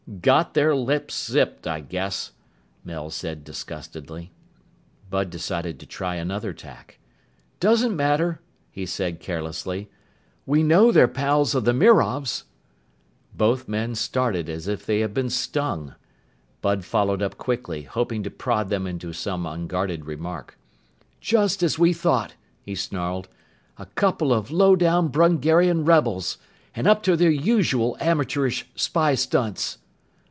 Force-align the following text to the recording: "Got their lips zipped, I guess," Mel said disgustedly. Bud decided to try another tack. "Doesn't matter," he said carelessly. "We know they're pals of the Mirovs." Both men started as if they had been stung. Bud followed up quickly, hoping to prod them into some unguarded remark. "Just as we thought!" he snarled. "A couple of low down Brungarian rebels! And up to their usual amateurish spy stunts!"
"Got 0.19 0.55
their 0.55 0.75
lips 0.75 1.29
zipped, 1.31 1.65
I 1.65 1.79
guess," 1.79 2.33
Mel 2.83 3.09
said 3.11 3.43
disgustedly. 3.45 4.31
Bud 5.09 5.29
decided 5.29 5.79
to 5.79 5.85
try 5.85 6.15
another 6.15 6.51
tack. 6.53 6.99
"Doesn't 7.61 7.95
matter," 7.95 8.41
he 8.69 8.85
said 8.85 9.21
carelessly. 9.21 9.89
"We 10.45 10.63
know 10.63 10.91
they're 10.91 11.07
pals 11.07 11.55
of 11.55 11.63
the 11.63 11.71
Mirovs." 11.73 12.43
Both 13.33 13.69
men 13.69 13.95
started 13.95 14.49
as 14.49 14.67
if 14.67 14.85
they 14.85 14.99
had 14.99 15.13
been 15.13 15.29
stung. 15.29 15.95
Bud 16.61 16.83
followed 16.83 17.21
up 17.21 17.37
quickly, 17.37 17.83
hoping 17.83 18.21
to 18.23 18.29
prod 18.29 18.67
them 18.67 18.85
into 18.85 19.13
some 19.13 19.45
unguarded 19.45 20.05
remark. 20.05 20.57
"Just 21.21 21.63
as 21.63 21.79
we 21.79 21.93
thought!" 21.93 22.33
he 22.63 22.75
snarled. 22.75 23.29
"A 23.77 23.85
couple 23.85 24.33
of 24.33 24.51
low 24.51 24.75
down 24.75 25.07
Brungarian 25.07 25.85
rebels! 25.87 26.37
And 26.75 26.85
up 26.85 27.01
to 27.03 27.15
their 27.15 27.31
usual 27.31 27.95
amateurish 28.01 28.65
spy 28.75 29.15
stunts!" 29.15 29.77